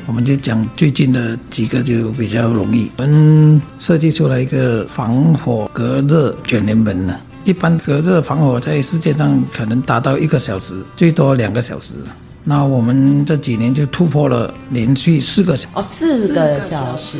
[0.09, 2.91] 我们就讲最近的几个就比较容易。
[2.97, 7.15] 我们设计出来一个防火隔热卷帘门呢。
[7.43, 11.93] 一般隔热防火在世界上可能达到一个小时，最多两个小时。
[12.43, 15.75] 那我们这几年就突破了连续四个小时。
[15.75, 17.19] 哦，四个小时。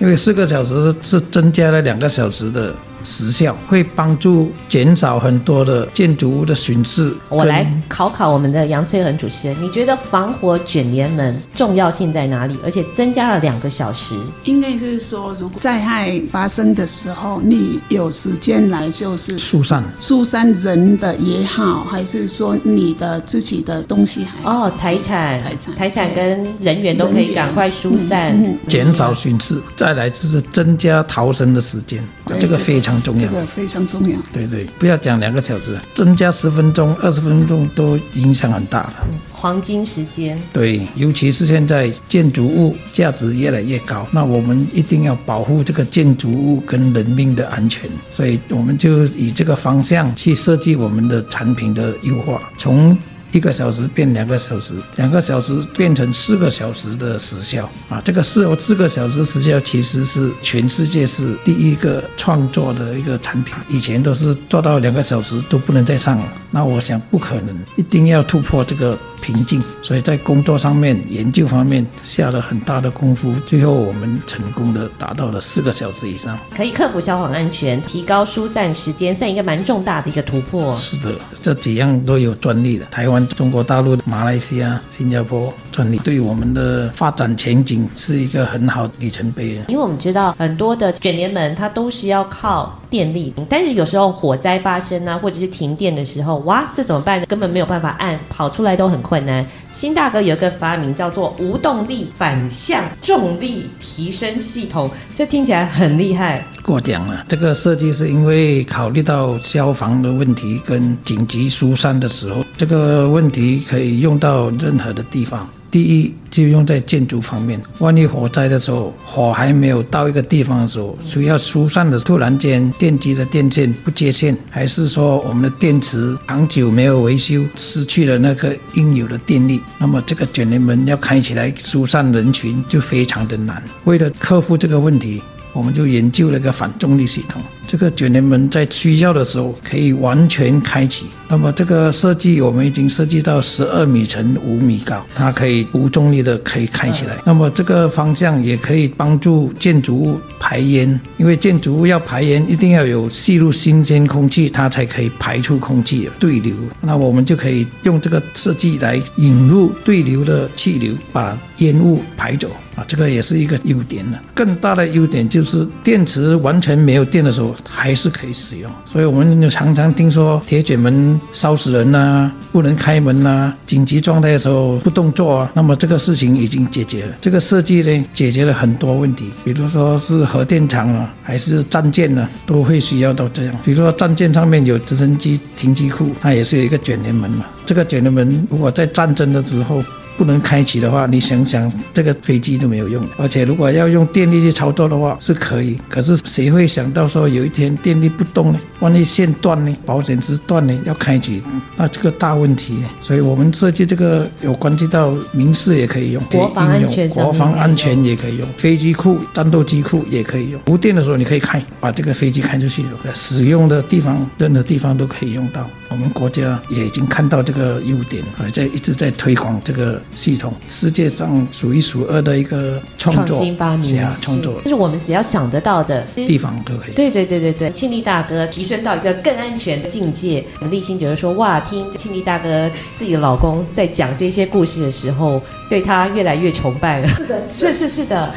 [0.00, 2.74] 因为四个小时是增加了两个小时的。
[3.08, 7.10] 时效会帮助减少很多的建筑物的损失。
[7.30, 12.58] 我来考考我们的杨翠恒主持人，你觉得防火卷帘门重要性在哪里？
[12.62, 28.36] 而且增加了两个小时，应该是说，如果灾害发生的时候，你有时间来就是疏散，疏散人的也好，还是说你的自己的东西还哦，财产、财产、财产跟人员都可以赶快疏散，
[28.68, 29.58] 减少损失。
[29.74, 32.06] 再来就是增加逃生的时间，
[32.38, 32.97] 这个非常。
[32.98, 34.18] 非常重要，这个非常重要。
[34.32, 38.94] 对对，不要讲两个小时，增加十分钟、二十分钟都影响很大了。
[39.32, 40.40] 黄金时间。
[40.52, 52.96] 对，尤其是现在建筑物价值越来越高，那我们一定要保护这个建筑物跟人命的安全，所以我们就以这个方向去设计我们的产品的优化，从。
[53.32, 58.00] 一个小时变两个小时，两个小时变成四个小时的时效啊！
[58.04, 66.32] 这个四四个小时时效其实是全世界是第一个创作的一个产品，以前都是做到两个小时都不能再上了。
[66.50, 80.76] 那我想不可能，一定要突破这个瓶颈，所以在工作上面、研究方面下了很大的功夫，最后我们成功的达到了四个小时以上，可以克服消防安全，提高疏散时间，算一个蛮重大的一个突破。
[80.76, 83.18] 是的，这几样都有专利的，台湾。
[83.28, 89.60] 中国大陆、马来西亚、新加坡专利，对我们的发展前景是一个很好的里程碑。
[89.68, 97.26] 因为我们知道很多的卷帘门，它都是要靠电力，但是有时候火灾发生啊，或者是停电的时候，哇，这怎么办呢？
[97.26, 99.44] 根本没有办法按，跑出来都很困难。
[99.70, 106.44] 新大哥有一个发明叫做无动力反向重力提升系统，这听起来很厉害。
[106.62, 115.48] 过奖了，这个设计是因为考虑到消防的问题跟紧急疏散的时候，这个问题可以用到任何的地方。
[115.70, 117.60] 第一，就用在建筑方面。
[117.78, 133.62] 万一火灾的时候，火还没有到一个地方的时候，需要疏散的，突然间电机的电线不接线，还是说我们的电池长久没有维修，失去了那个应有的电力，那么这个卷帘门要开起来疏散人群就非常的难。
[133.84, 137.42] 为了克服这个问题，我们就研究了一个反重力系统。
[137.68, 141.04] 这个卷帘门在需要的时候可以完全开启。
[141.30, 147.18] 那么这个设计我们已经设计到十二米乘五米高，它可以无重力的可以开起来。
[147.26, 156.54] 那么这个方向也可以帮助建筑物排烟，因为建筑物要排烟一定要有吸入新鲜空气，它才可以排出空气对流。
[156.80, 164.18] 那我们就可以用这个设计来引入对流的气流，把烟雾排走啊，这个也是一个优点了。
[164.34, 167.54] 更大的优点就是电池完全没有电的时候。
[167.68, 175.50] 还是可以使用，所以我们就常常听说铁卷门烧死人呐、啊，不能开门呐、啊，紧急状态的时候不动作啊。
[175.54, 177.14] 那么这个事情已经解决了。
[177.20, 183.54] 这个设计呢，解决了很多问题，比如说是核电厂啊，还是战舰呢、啊，都会需要到这样。
[183.64, 187.44] 比如说战舰上面有直升机停机库，它也是有一个卷帘门嘛。
[187.66, 189.82] 这个卷帘门如果在战争的时候，
[190.18, 193.02] 不能开启的话，你想想这个飞机就没有用。
[193.16, 195.80] 而且如果要用电力去操作的话，是可以。
[195.88, 198.58] 可是谁会想到说有一天电力不动呢？
[198.80, 199.76] 万一线断呢？
[199.86, 200.76] 保险丝断呢？
[200.84, 201.40] 要开启，
[201.76, 202.78] 那这个大问题。
[203.00, 210.60] 所以我们设计这个有关系到民事也可以用，国防安全，国防安全也可以用，飞机库、战斗机库也可以用。
[210.66, 215.68] 无电的时候你可以开，把这个飞机开出去，使用的地方，任何地方都可以用到。
[215.90, 226.92] 我们国家也已经看到这个优点，还在一直在推广这个系统，世界上数一数二的一个创作、创新发明、创作，就是我们只要想得到的地方都可以。
[226.94, 230.44] 对对对对对，庆利大哥提升到一个更安全的境界。
[230.70, 237.08] 立新觉得说，哇，听庆利大哥自己的老公在讲这些故事的时候，对他越来越崇拜了。
[237.08, 238.34] 是的，是是是的。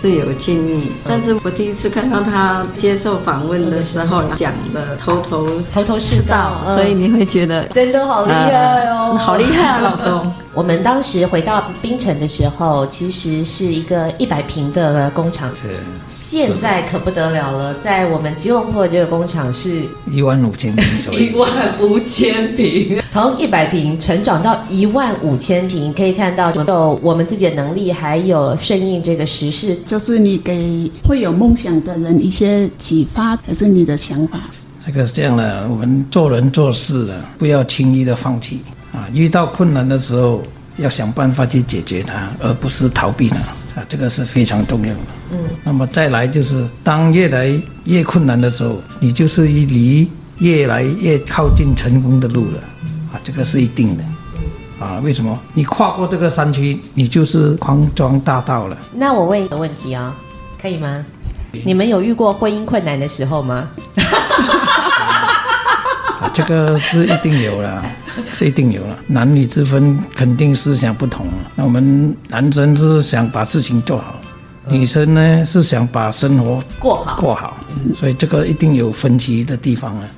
[0.00, 10.32] 是有经历，但是我第一次看到他接受访问的时候讲的头头头头是道，所以你会觉得真的好厉害哦，好厉害啊，老公。
[10.52, 15.68] 我们当时回到槟城的时候，其实是一个一百平的工厂，是
[16.08, 21.48] 现在可不得了了，在我们吉隆坡这个工厂是一万五千平左右， 一万
[21.80, 29.76] 五千平，从一百平成长到一万五千平，可以看到有我们自己的能力，还有顺应这个时势。
[29.86, 34.40] 就是你给会有梦想的人一些启发，还是你的想法？
[34.84, 38.62] 这个是这样的，我们做人做事的，不要轻易的放弃。
[38.92, 40.42] 啊，遇到困难的时候，
[40.78, 43.38] 要想办法去解决它，而不是逃避它。
[43.78, 45.00] 啊，这个是非常重要的。
[45.32, 47.48] 嗯，那么再来就是，当越来
[47.84, 52.58] 越困难的时候，你就是离越来越靠近成功的路了。
[53.12, 54.04] 啊，这个是一定的。
[54.80, 55.38] 啊，为什么？
[55.52, 58.76] 你跨过这个山区，你就是康庄大道了。
[58.94, 60.10] 那我问一个问题啊、哦，
[60.60, 61.04] 可以吗？
[61.64, 63.68] 你们有遇过婚姻困难的时候吗？
[66.40, 67.84] 啊，这个是一定有了。
[68.34, 71.26] 是一定有了，男女之分肯定思想不同。
[71.54, 74.20] 那我们男生是想把事情做好，
[74.68, 77.56] 女生呢是想把生活过好过好，
[77.94, 80.08] 所以这个一定有分歧的地方啊，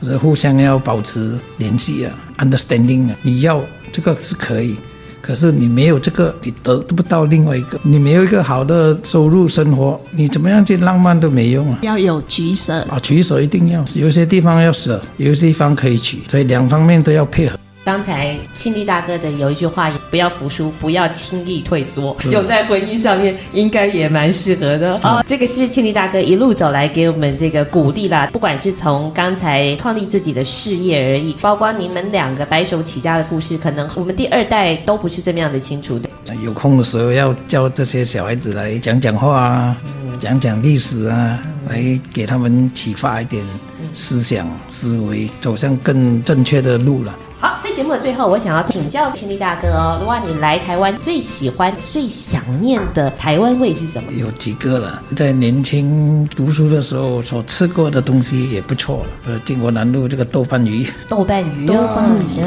[0.00, 3.16] 就是互相要保持联系啊，understanding 啊。
[3.20, 3.62] 你要
[3.92, 4.76] 这个是可以，
[5.22, 7.78] 可是你没有这个，你得不到另外一个。
[7.84, 11.78] 你没有一个好的收入生活，你怎么样去浪漫都没用啊。
[11.82, 17.56] 要有取舍啊，取舍一定要，有些地方要舍，有些地方可以取，所以两方面都要配合。
[17.84, 25.24] 刚才庆帝大哥的有一句话，不要服输，不要轻易退缩，用在婚姻上面应该也蛮适合的啊、哦。
[25.26, 28.28] 这个是庆帝大哥一路走来给我们这个鼓励啦。
[28.32, 36.08] 不管是从刚才创立自己的事业而已，包括你们两个白手起家的故事，可能我们第二代都不是这么样的清楚的。
[36.40, 39.76] 有空的时候要叫这些小孩子来讲讲话啊，
[40.20, 41.36] 讲讲历史啊，
[41.68, 43.44] 来给他们启发一点
[43.92, 47.12] 思想思维，走向更正确的路了。
[47.42, 54.12] 好，在节目的最后，我想要请教秦力大哥哦，如果你来台湾最喜欢、最想念的台湾味是什么？
[54.12, 59.06] 有几个了，在年轻读书的时候所吃过的东西也不错了。
[59.26, 62.44] 呃，建国南路这个豆瓣鱼，豆瓣鱼，豆瓣鱼，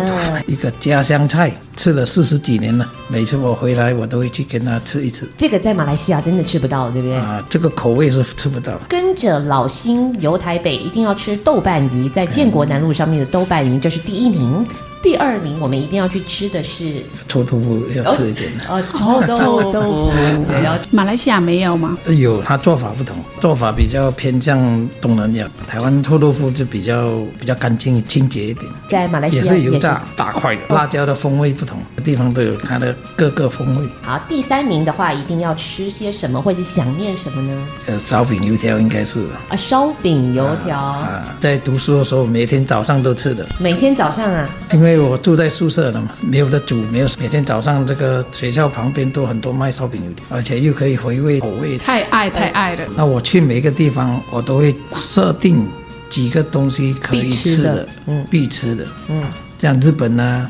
[0.47, 2.89] 一个家乡菜，吃了四十几年了。
[3.09, 5.29] 每次我回来，我都会去跟他吃一次。
[5.37, 7.17] 这个在马来西亚真的吃不到，对不对？
[7.17, 8.71] 啊，这个口味是吃不到。
[8.87, 14.65] 跟着老新游台北，一定要吃豆瓣鱼，在建国南路上面的豆瓣鱼，这是第一名。
[15.05, 16.95] 第二名，我们一定要去吃的是
[17.27, 18.65] 臭豆腐，要吃一点的。
[18.67, 20.11] 哦，臭豆腐
[20.51, 20.75] 也要。
[20.89, 21.95] 马来西亚没有吗？
[22.07, 24.57] 有，它做法不同，做法比较偏向
[24.99, 25.47] 东南亚。
[25.67, 28.65] 台湾臭豆腐就比较比较干净、清洁一点。
[28.89, 33.87] 在马来西亚也是油炸大块的，辣椒的风味不同，地方都有它的各个风味。
[34.01, 37.67] 好，第三名的话，一定要吃些什么，或者想念什么呢？
[37.85, 43.45] 呃，烧饼油条应该是啊，烧饼油条啊，在读书的时候每天早上都吃的。
[43.59, 44.94] 每天早上啊，因为。
[44.99, 52.85] 我住在宿舍了嘛，没有得煮，没有每天早上这个学校旁边都很多卖烧饼油条，而且又可以回味口味，太爱太爱了。
[52.95, 55.67] 那我去每个地方，我都会设定
[56.09, 59.23] 几个东西可以吃的，嗯，必吃的，嗯，
[59.59, 60.49] 像日本啊、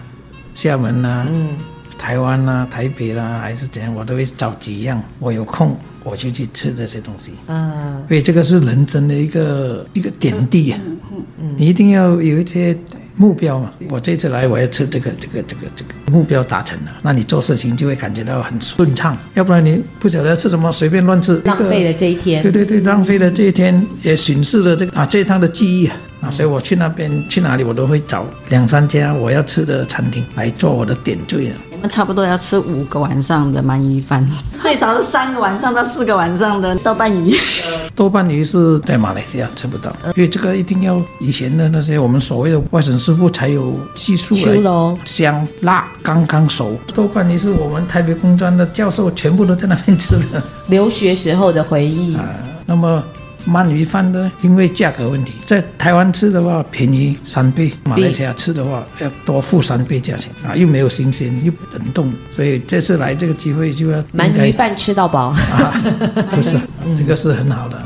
[0.53, 1.49] 厦门啊、嗯、
[1.97, 12.77] 台湾啊、台北啦、啊，还是怎样，我都会找几样，我有空我就去吃这些东西，嗯，所以这个是人生的一个一个点滴啊，嗯嗯嗯，你一定要有一些。
[13.17, 19.17] 目标嘛，我这次来我要吃这个这个这个这个目标达成了，那你做事情就会感觉到很顺畅。
[19.33, 22.43] 要不然你不晓得吃什么，随便乱吃，浪费了这一天。
[22.43, 26.29] 对对对，浪费了这一天，也损失了这个啊这一趟的记忆啊啊！
[26.29, 31.55] 所以我去那边去哪里，我都会找两三家我要吃的餐厅来做我的点缀了。
[31.71, 34.27] 我们差不多要吃五个晚上的鳗鱼饭，
[34.61, 37.35] 最少是三个晚上到四个晚上的豆瓣鱼。
[37.93, 46.77] 豆瓣鱼是在马来西亚吃不到，因为这个一定要以前的那些我们所谓的外省师傅才有技术来香辣刚刚熟。
[46.93, 52.15] 豆瓣鱼是我们台北工专的教授全部都在那边吃的，留学时候的回忆。
[52.15, 52.25] 啊，
[52.65, 53.03] 那么
[53.47, 65.83] 鳗鱼饭呢，因为价格问题，在台湾吃的话便宜三倍，马来西亚吃的话要多付三倍价钱啊，又没有新鲜，又冷冻，所以这次来这个机会就要鳗鱼饭吃到饱啊，
[66.31, 66.59] 不 是，
[66.97, 67.81] 这个是很好的。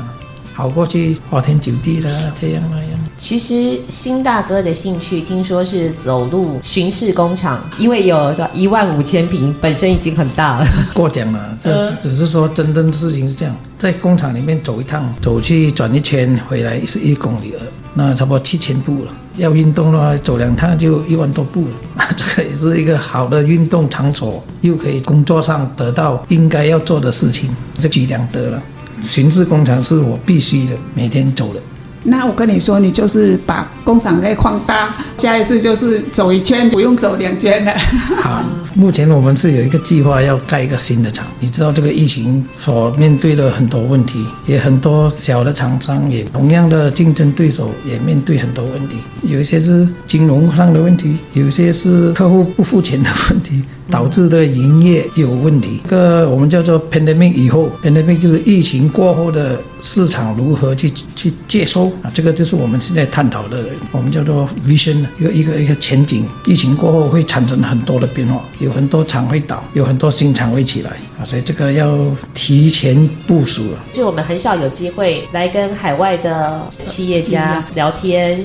[0.52, 2.99] 好过去花天酒地的这样那样。
[3.20, 10.66] 其实新大哥的兴趣，听说是走路巡视工厂，因为有一万五千平，本身已经很大了。
[10.94, 17.60] 过奖了，这只是说真正的事情是这样，在工厂里面走一趟，走去转一圈，回来是一公里了，
[17.92, 19.12] 那差不多七千步了。
[19.36, 22.08] 要运动的话，走两趟就一万多步了。
[22.16, 28.62] 这个也是一个好的运动场所，又可以工作上得到应该要做的事情，这举两得了。
[29.02, 31.60] 巡视工厂是我必须的，每天走的。
[32.02, 37.72] 那我跟你说，你就是把工厂再扩大，下一次就是走一圈，不用走两圈了。
[38.20, 38.42] 好，
[38.74, 41.26] 目前我们是有一个计划要盖一个新的厂。
[41.38, 53.62] 你知道这个疫情所面对的很多问题，也很多小的厂商也同样的竞争对手也面对很多问题，有一些是金融上的问题，有一些是客户不付钱的问题。
[53.90, 66.26] 导致的营业有问题，这个我们叫做 pandemic 以后，pandemic 就是疫情过后的市场如何去去接收啊，这个就是我们现在探讨的，我们叫做 vision 一个一个一个前景。
[66.46, 71.98] 疫情过后会产生很多的变化，有很多厂会倒，有很多新厂会起来啊，所以这个要
[72.34, 73.78] 提前部署了。
[73.92, 78.44] 就我们很少有机会来跟海外的企业家聊天。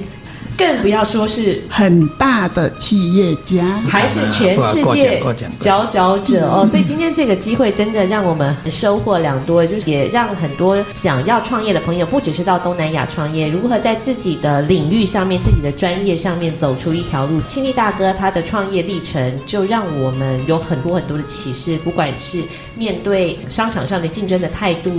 [0.57, 5.21] 更不要说是很大的企业家，还是全世界
[5.59, 6.65] 佼佼者哦。
[6.65, 17.41] 所以今天这个机会真的让我们收获良多，就是也让很多想要创业的朋友，不只是到东南亚创业，如何在自己的领域上面、自己的专业上面走出一条路。
[17.47, 22.39] 庆利大哥他的创业历程，就让我们有很多很多的启示，不管是
[22.77, 24.91] 面对商场上的竞争的态度、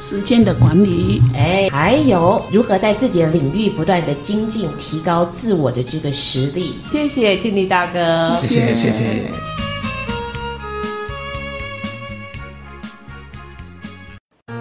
[0.00, 4.99] 时间的管理，哎，还有如何在自己的领域不断的精进提。
[5.00, 9.04] 提高自我的这个实力，谢谢静力大哥，谢谢谢谢。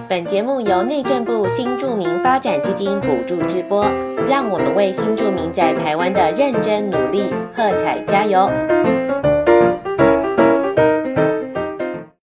[0.07, 3.83] 本节目由内政部新住民发展基金补助直播，
[4.29, 7.23] 让我们为新住民在台湾的认真努力
[7.53, 8.49] 喝彩加油。